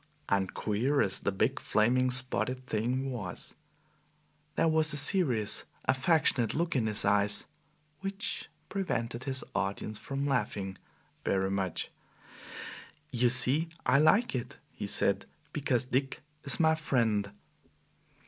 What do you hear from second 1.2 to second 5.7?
big, flaming, spotted thing was, there was a serious,